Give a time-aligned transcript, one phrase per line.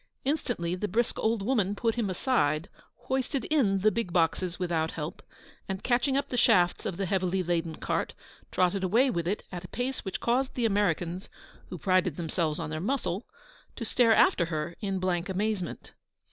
[0.25, 2.69] Instantly the brisk old woman put him aside,
[3.01, 5.21] hoisted in the big boxes without help,
[5.69, 8.15] and, catching up the shafts of the heavily laden cart,
[8.51, 11.29] trotted away with it at a pace which caused the Americans
[11.69, 13.27] (who prided themselves on their muscle)
[13.75, 15.93] to stare after her in blank amazement.